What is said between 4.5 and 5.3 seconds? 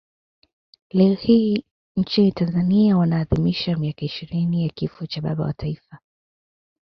ya kifo cha